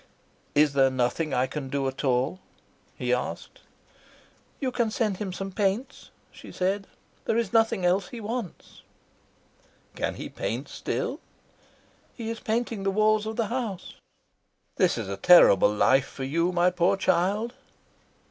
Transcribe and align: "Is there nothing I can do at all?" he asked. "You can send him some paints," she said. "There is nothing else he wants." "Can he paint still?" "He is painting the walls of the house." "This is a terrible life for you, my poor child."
"Is 0.55 0.73
there 0.73 0.89
nothing 0.89 1.31
I 1.31 1.45
can 1.45 1.69
do 1.69 1.87
at 1.87 2.03
all?" 2.03 2.39
he 2.97 3.13
asked. 3.13 3.59
"You 4.59 4.71
can 4.71 4.89
send 4.89 5.17
him 5.17 5.31
some 5.31 5.51
paints," 5.51 6.09
she 6.31 6.51
said. 6.51 6.87
"There 7.25 7.37
is 7.37 7.53
nothing 7.53 7.85
else 7.85 8.07
he 8.07 8.19
wants." 8.19 8.81
"Can 9.93 10.15
he 10.15 10.27
paint 10.27 10.67
still?" 10.67 11.19
"He 12.15 12.31
is 12.31 12.39
painting 12.39 12.81
the 12.81 12.89
walls 12.89 13.27
of 13.27 13.35
the 13.35 13.49
house." 13.53 13.93
"This 14.77 14.97
is 14.97 15.07
a 15.07 15.17
terrible 15.17 15.71
life 15.71 16.07
for 16.07 16.23
you, 16.23 16.51
my 16.51 16.71
poor 16.71 16.97
child." 16.97 17.53